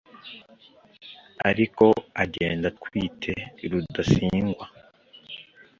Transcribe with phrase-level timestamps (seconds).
[1.49, 1.85] ariko
[2.23, 3.33] agenda atwite
[3.69, 4.65] Rudasingwa